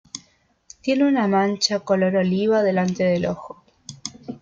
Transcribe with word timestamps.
Tiene 0.81 1.07
una 1.07 1.27
mancha 1.27 1.81
color 1.81 2.15
oliva 2.15 2.63
delante 2.63 3.03
del 3.03 3.27
ojo. 3.27 3.63